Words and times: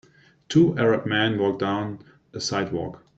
Two 0.49 0.75
arab 0.79 1.05
men 1.05 1.37
walk 1.37 1.59
down 1.59 1.99
a 2.33 2.41
sidewalk. 2.41 3.03